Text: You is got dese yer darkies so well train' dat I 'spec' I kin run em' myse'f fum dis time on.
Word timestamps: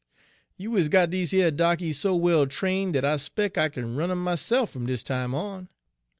You 0.57 0.75
is 0.77 0.89
got 0.89 1.11
dese 1.11 1.31
yer 1.37 1.51
darkies 1.51 1.99
so 1.99 2.15
well 2.15 2.47
train' 2.47 2.91
dat 2.93 3.05
I 3.05 3.17
'spec' 3.17 3.55
I 3.59 3.69
kin 3.69 3.95
run 3.95 4.09
em' 4.09 4.23
myse'f 4.23 4.71
fum 4.71 4.87
dis 4.87 5.03
time 5.03 5.35
on. 5.35 5.69